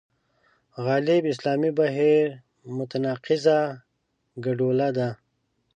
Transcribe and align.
غالب 0.85 1.23
اسلامي 1.33 1.71
بهیر 1.79 2.27
متناقضه 2.77 3.59
ګډوله 4.45 4.89
ده. 4.97 5.09